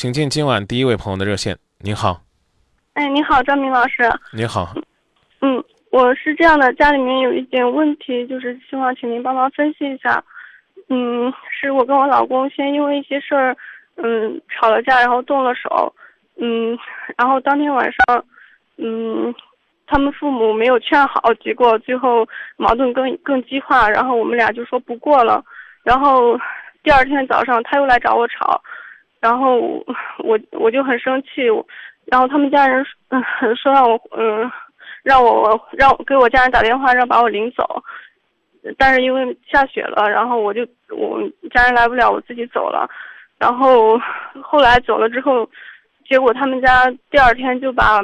[0.00, 1.58] 请进今晚第一位朋友的热线。
[1.78, 2.22] 您好，
[2.94, 3.96] 哎，你好，张明老师。
[4.32, 4.72] 你好，
[5.42, 10.24] 嗯，我是这样的，家里面有一点问题，就是希望请您帮忙分析一下。
[10.88, 13.54] 嗯，是我跟我老公先因为一些事儿，
[13.96, 15.94] 嗯，吵了架，然后动了手。
[16.38, 16.78] 嗯，
[17.18, 18.24] 然后当天晚上，
[18.78, 19.34] 嗯，
[19.86, 22.26] 他们父母没有劝好，结果最后
[22.56, 25.44] 矛盾更更激化，然后我们俩就说不过了。
[25.82, 26.40] 然后
[26.82, 28.62] 第二天早上他又来找我吵，
[29.20, 29.84] 然后
[30.18, 31.42] 我我就很生气，
[32.06, 33.22] 然后他们家人嗯
[33.54, 34.50] 说让我嗯
[35.02, 37.82] 让我让给我家人打电话让把我领走，
[38.78, 42.88] 但是因为下雪了，然后我就我家人来不了，我自己走了。
[43.38, 43.98] 然后
[44.42, 45.48] 后来走了之后，
[46.08, 48.00] 结果他们家第二天就把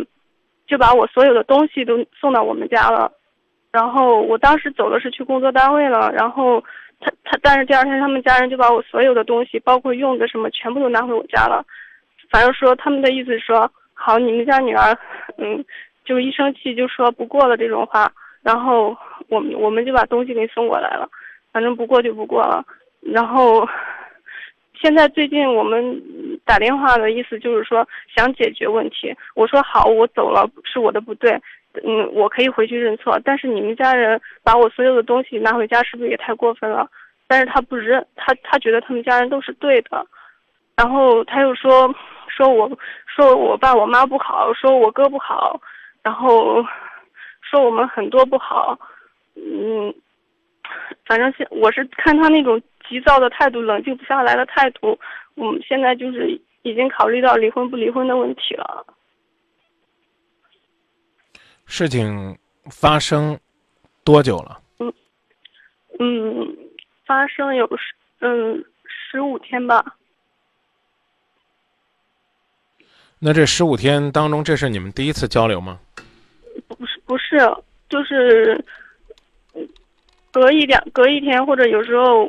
[0.66, 3.10] 就把我所有的东西都送到我们家了。
[3.72, 6.62] 然后我当时走的是去工作单位了，然后。
[7.00, 11.64] 他他，但是第二天他们家人就把我所有的东西，包括用的什么，全部都拿回我家了。
[12.30, 14.98] 反正说他们的意思是说，好，你们家女儿，
[15.38, 15.64] 嗯，
[16.04, 18.10] 就一生气就说不过了这种话。
[18.42, 18.96] 然后
[19.28, 21.08] 我们我们就把东西给送过来了，
[21.52, 22.64] 反正不过就不过了。
[23.00, 23.68] 然后
[24.80, 26.00] 现在最近我们
[26.44, 29.14] 打电话的意思就是说想解决问题。
[29.34, 31.40] 我说好，我走了是我的不对。
[31.84, 36.88] 嗯，我可以回去认错，但是你们家人把我所有的东西拿回家，是不是也太过分了？
[37.28, 40.06] 但是他不认，他他觉得他们家人都是对的，
[40.76, 41.92] 然后他又说
[42.28, 42.70] 说我
[43.06, 45.60] 说我爸我妈不好，说我哥不好，
[46.02, 46.64] 然后
[47.42, 48.78] 说我们很多不好，
[49.34, 49.92] 嗯，
[51.04, 54.98] 反正现我是看他那种急躁的态度，冷静不下来的态度，
[55.34, 58.86] 我们现在就是已经考虑到离婚不离婚的问题了。
[61.66, 62.38] 事情
[62.70, 63.38] 发生
[64.04, 64.60] 多久了？
[64.78, 64.92] 嗯
[65.98, 66.56] 嗯，
[67.04, 69.84] 发生有十嗯十五天吧。
[73.18, 75.80] 那这十五天当中，这是你们第一次交流吗？
[76.68, 77.38] 不是不是，
[77.88, 78.62] 就是
[80.30, 82.26] 隔一两隔一天，或者有时候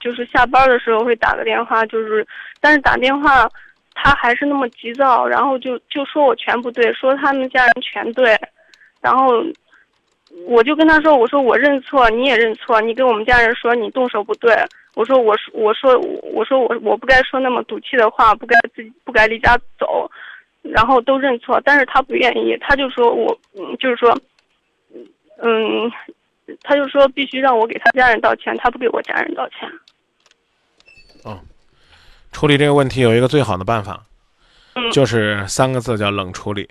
[0.00, 2.26] 就是下班的时候会打个电话，就是
[2.60, 3.48] 但是打电话
[3.94, 8.38] 他还是那么急躁，然后就就说我全不对，说他们家人全对。
[9.00, 9.42] 然后，
[10.46, 12.80] 我就跟他说：“我说我认错，你也认错。
[12.80, 14.54] 你跟我们家人说你动手不对。
[14.94, 15.98] 我说我说我说
[16.32, 20.10] 我说我我不该说那么赌气的话，不该自己不该离家走。
[20.62, 24.14] 然后都认错，但是他不愿意，他就说我嗯，就是说，
[25.40, 25.90] 嗯，
[26.62, 29.70] 他就说必须让我给他家人道歉，他不给我家人道歉。
[31.24, 31.40] 哦，
[32.32, 34.04] 处理这个问题有一个最好的办法，
[34.74, 36.68] 嗯，就是三个字叫冷处理。”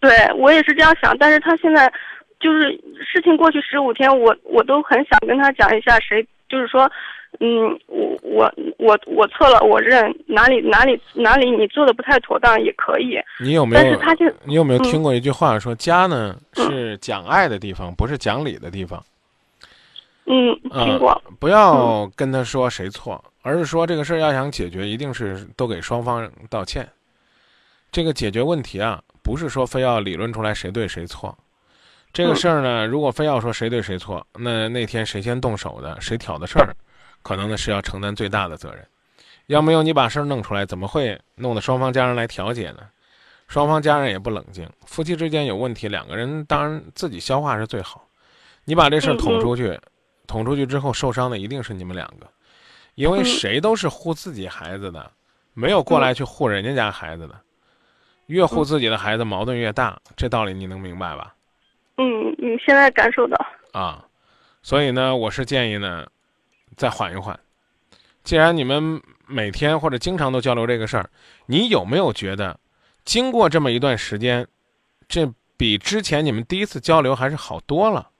[0.00, 1.92] 对我也是这样想，但是他现在，
[2.38, 2.70] 就是
[3.04, 6.88] 事情过去十五天，我我都很想跟他讲一下，谁就是说，
[7.40, 13.18] 嗯，我我我我错了，我认哪里哪里哪里你做的不太妥当也可以。
[13.40, 13.82] 你有没有？
[13.82, 19.02] 但是他就你有没有听过一句话说，家呢是讲爱的地方，不是讲理的地方。
[20.26, 20.54] 嗯，
[20.84, 21.20] 听过。
[21.40, 26.88] 不要跟他说谁错，而是说这个事儿要想解决，一定是都给双方道歉。
[27.90, 29.02] 这个解决问题啊。
[29.28, 31.36] 不是说非要理论出来谁对谁错，
[32.14, 36.74] 这个事儿呢，如果非要说谁对谁错，那那天谁先动手的，谁挑的事儿，
[37.22, 38.82] 可能呢是要承担最大的责任。
[39.48, 42.78] 要没有你把事儿弄出来，怎么会弄得双方家人来调解呢？
[43.48, 48.08] 双方家人也不冷静，夫妻之间有问题，两个人当然自己消化是最好。
[48.64, 49.78] 你把这事儿捅出去，
[50.26, 52.26] 捅出去之后受伤的一定是你们两个，
[52.94, 55.12] 因为谁都是护自己孩子的，
[55.52, 57.38] 没有过来去护人家家孩子的。
[58.28, 61.34] 越护自己的孩子，矛盾越大，这道理你能明白吧？
[61.96, 63.36] 嗯，你现在感受到
[63.72, 64.04] 啊，
[64.62, 66.06] 所以呢，我是建议呢，
[66.76, 67.38] 再缓一缓。
[68.22, 71.10] 既然你们每天或者经常都交流这个事儿，
[71.46, 72.58] 你有没有觉得，
[73.04, 74.46] 经过这么一段时间，
[75.08, 78.10] 这比之前你们第一次交流还是好多了？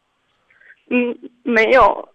[0.91, 2.09] 嗯，没有，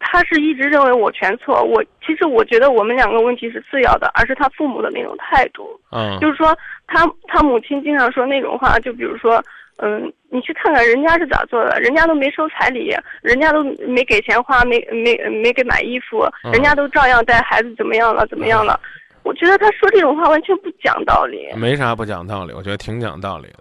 [0.00, 1.62] 他是一直认为我全错。
[1.62, 5.68] 我其实我觉得我们两个问题是次要的，而是他父母的那种态度。
[5.92, 6.56] 嗯，就是说
[6.88, 9.40] 他他母亲经常说那种话，就比如说，
[9.76, 12.92] 嗯，你去看看人家是咋做的，人家都没收彩礼，
[13.22, 18.80] 人家都没给钱花，没没没给买衣服，人家都照样带孩子怎么样了怎么样了。
[19.22, 21.48] 我觉得他说这种话完全不讲道理。
[21.54, 23.60] 没啥不讲道理，我觉得挺讲道理的，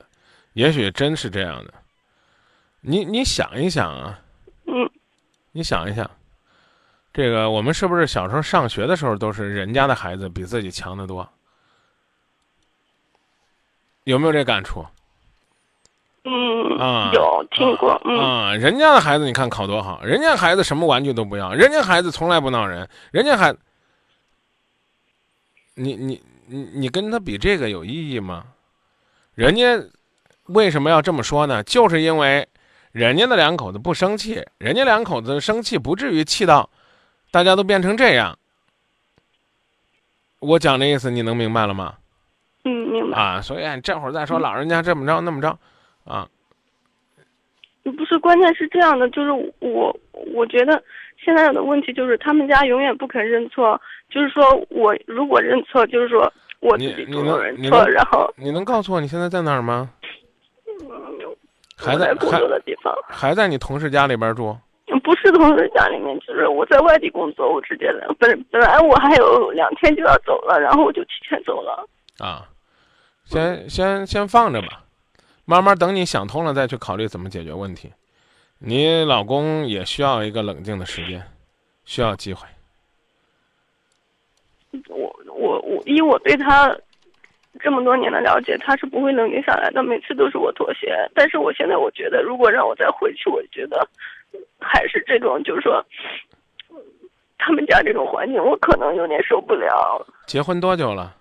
[0.54, 1.74] 也许真是这样的。
[2.82, 4.20] 你你想一想啊。
[4.68, 4.90] 嗯，
[5.52, 6.10] 你想一想，
[7.14, 11.28] 这个我们是不是小时候上学的时候都是人家的孩子比自己强得多？
[14.04, 14.86] 有没有这感触？
[16.24, 17.92] 嗯啊，有听过。
[18.20, 23.56] 啊，人家的孩子你看考多好，人家孩子什么玩具都不要，人家孩子从来不闹人，人家孩
[25.76, 28.46] 你你你你跟他比这个有意义吗？
[29.36, 29.80] 人家
[30.46, 31.62] 为什么要这么说呢？
[31.64, 32.48] 就是因为
[32.96, 36.70] 人家那两口子不生气，人家两口子生气不至于气到
[37.30, 38.40] 大家都变成这样。
[40.40, 41.96] 我讲的意思你能明白了吗？
[42.64, 43.18] 嗯，明白。
[43.18, 45.60] 啊，所以这会儿再说老人家这么着那么着，
[46.06, 46.26] 啊，
[47.84, 50.00] 不是，关键是这样的，就是我
[50.34, 50.82] 我觉得
[51.22, 53.78] 现在有的问题就是他们家永远不肯认错，
[54.10, 56.32] 就是说我如果认错，就是说
[56.62, 59.90] 我自你己主动认错，然后你能告诉我你现在在哪儿吗？
[61.86, 64.58] 还在工作的地方，还在你同事家里边住？
[65.04, 68.08] 不是同事家里面，就是我在外地工作，我直接来。
[68.20, 71.88] 本本来我还有两天就要走了，然后我就提前走了。
[72.20, 72.48] 啊，
[73.26, 74.84] 先先先放着吧，
[75.46, 77.92] 慢慢等你想通了再去考虑怎么解决问题。
[78.60, 81.24] 你老公也需要一个冷静的时间，
[81.84, 82.48] 需要机会。
[84.88, 86.76] 我我我，以我对他
[87.60, 90.94] 这么多年的了解，他是不会冷静下来的，每次都是我妥协。
[91.14, 93.88] 但是我现在我觉得，如果让我再回去，我觉得
[94.60, 95.84] 还是这种，就是说，
[97.38, 100.06] 他们家这种环境，我可能有点受不了。
[100.26, 101.16] 结婚多久了？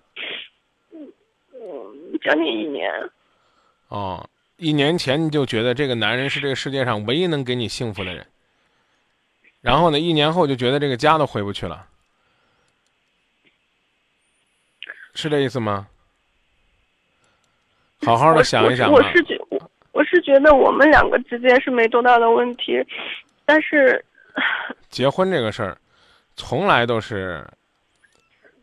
[0.93, 2.91] 嗯，将近一年。
[3.89, 8.27] 哦，一年前你就觉得这个男人是这个世界上唯一能给你幸福的人，
[9.61, 11.87] 然后呢，一年后就觉得这个家都回不去了，
[15.15, 15.87] 是这意思吗？
[18.05, 19.23] 好好的想一想吧我是。
[19.25, 22.85] 觉我我是觉得我们两个之间是没多大的问题，
[23.45, 24.05] 但是
[24.91, 25.77] 结婚这个事儿，
[26.37, 27.47] 从来都是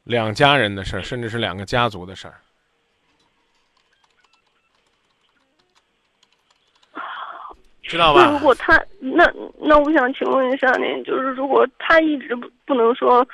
[0.04, 2.36] 两家人的事儿，甚至是两个家族的事儿。
[7.84, 8.40] 知道那如？
[8.40, 13.26] 果他那那我想请问一下您，就是如果他一直不不能说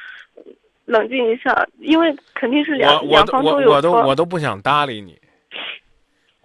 [0.85, 3.91] 冷静一下，因为肯定是两两方我我都。
[3.91, 5.19] 我都不想搭理你。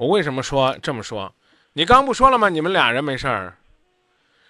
[0.02, 1.32] 我为什么说这么说？
[1.74, 2.48] 你刚不说了吗？
[2.48, 3.56] 你们俩人没事儿。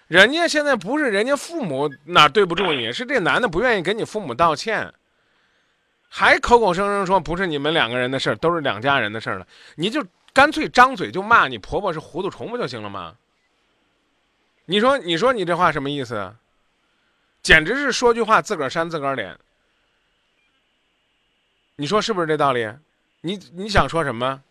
[0.07, 4.91] 人家现在不是人家父母哪对不住你，是这男的不愿意给你父母道歉，
[6.09, 9.45] 还口口声声说不是你们两个人的事儿，都是两家人的事儿了。
[9.75, 10.03] 你就
[10.33, 13.15] 干脆张嘴就骂你婆婆是糊涂虫不就行了吗？
[14.65, 16.33] 你说你说你这话什么意思？
[17.43, 19.37] 简直是说句话自个儿扇自个儿脸。
[21.75, 22.67] 你说是不是这道理？
[23.21, 24.41] 你你想说什么？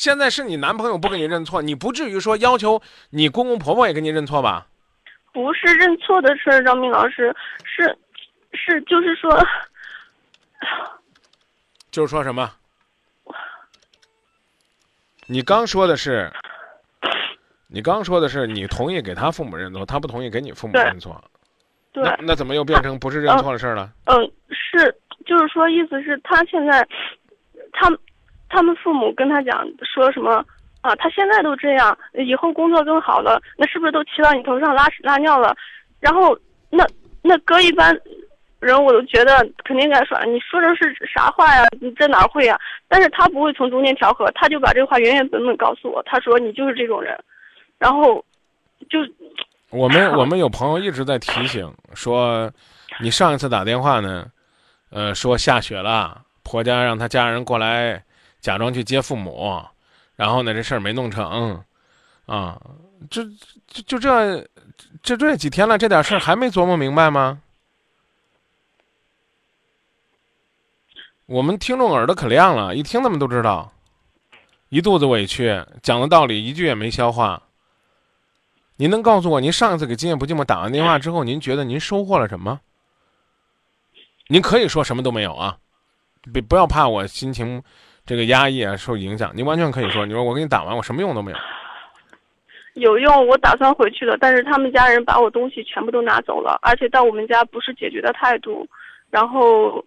[0.00, 2.80] 现在是你男朋友不给你认错，你不至于说要求
[3.10, 4.66] 你公公婆婆也给你认错吧？
[5.30, 7.84] 不是认错的事儿，张明老师，是
[8.54, 9.30] 是就是说，
[11.92, 12.50] 就是说什么？
[15.26, 16.32] 你刚说的是，
[17.68, 21.22] 你刚说的是你同意给他父母认错，他不同意给你父母认错，
[21.92, 23.92] 对，那那怎么又变成不是认错的事儿了？
[24.06, 24.16] 嗯，
[24.48, 26.88] 是，就是说，意思是他现在，他
[28.50, 30.44] 他们父母跟他讲说什么
[30.82, 30.94] 啊？
[30.96, 35.56] 他现在都这样，以后工作更好了，那是不是都骑到你头上拉屎拉尿了？
[36.00, 36.36] 然后
[36.68, 36.84] 那
[37.22, 37.98] 那搁一般
[38.58, 41.64] 人，我都觉得肯定该说你说的是啥话呀？
[41.80, 42.58] 你在哪会呀？
[42.88, 47.18] 但是他不会从中间调和，他就把这个话原原本本告诉我，他说你就是这种人，
[47.78, 48.24] 然后
[48.88, 48.98] 就
[49.70, 52.50] 我们 我们有朋友一直在提醒说，
[53.00, 54.26] 你上一次打电话呢，
[54.90, 58.02] 呃，说下雪了，婆家让他家人过来
[58.40, 59.62] 假装去接父母，
[60.16, 61.62] 然后呢这事儿没弄成，
[62.26, 62.60] 啊，
[63.10, 63.24] 这
[63.66, 64.48] 就就这
[65.02, 67.42] 这这几天了，这点事儿还没琢磨明白吗？
[71.26, 73.72] 我们听众耳朵可亮了，一听他们都知道，
[74.68, 77.42] 一肚子委屈，讲的道理一句也没消化。
[78.76, 82.60] 您能告诉我，您上一次给今夜不寂寞打完电话之后，您觉得您收获了什么？
[84.26, 85.58] 您可以说什么都没有啊，
[86.32, 87.62] 别不要怕我心情
[88.10, 91.38] 这个压抑啊受影响，你完全可以说，你说我给你打完，我什么用都没有。
[92.74, 98.66] 有用，我打算回去的，但是他们家人把我东西全部都拿走了，而且到我们家不是解决的态度，
[99.10, 99.80] 然后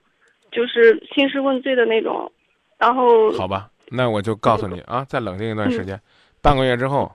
[0.53, 2.31] 就是兴师问罪的那种，
[2.77, 5.99] 然后好吧，那我就告诉你啊，再冷静一段时间，
[6.41, 7.11] 半个月之后，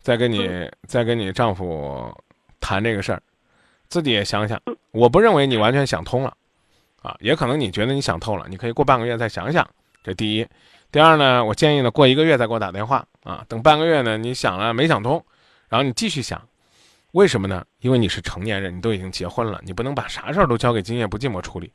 [0.00, 2.14] 再跟你再跟你丈夫
[2.60, 3.22] 谈这个事儿，
[3.88, 4.60] 自己也想想。
[4.90, 6.36] 我不认为你完全想通了，
[7.00, 9.66] 啊，也可能你觉得你想透了，你可以过半个月再想想。
[10.02, 10.46] 这第一，
[10.90, 15.24] 第二呢，我建议呢，过一个月再给我打电话啊，等半个月呢，你想了没想通，
[15.68, 16.40] 然后你继续想，
[17.12, 17.66] 为什么呢？
[17.80, 21.72] 因为你是成年人，你都已经结婚了，你不能把啥事儿都交给今夜不寂寞处理，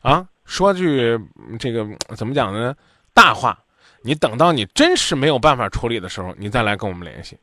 [0.00, 1.18] 啊，说句
[1.48, 2.74] 嗯这个怎么讲呢？
[3.12, 3.58] 大话，
[4.02, 7.36] 你等到你真是没有办法处理的时候，你再来跟我们联系，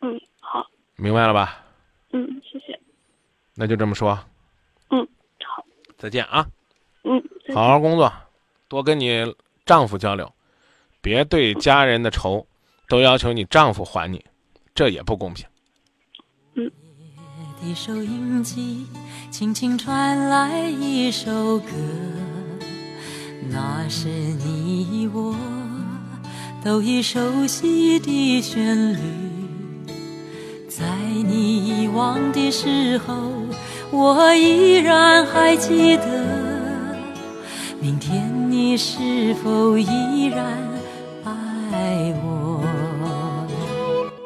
[0.00, 0.64] 嗯，好，
[0.96, 1.64] 明白了吧？
[2.12, 2.80] 嗯，谢谢，
[3.54, 4.18] 那就这么说，
[4.90, 5.06] 嗯，
[5.44, 5.64] 好，
[5.98, 6.46] 再见啊！
[7.10, 7.22] 嗯，
[7.54, 8.12] 好好工作，
[8.68, 9.34] 多跟你
[9.64, 10.30] 丈夫交流，
[11.00, 12.46] 别对家人的仇
[12.86, 14.22] 都要求你丈夫还你，
[14.74, 15.46] 这也不公平。
[16.54, 18.86] 的收音机
[19.30, 21.70] 轻轻传来一首歌，
[23.50, 25.34] 那是你我
[26.62, 28.98] 都已熟悉的旋律。
[30.68, 30.84] 在
[31.26, 33.16] 你遗忘的时候，
[33.90, 36.27] 我依然还记得。
[37.80, 40.58] 明天你是否依然
[41.24, 42.60] 爱我？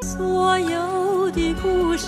[0.01, 2.07] 所有的故事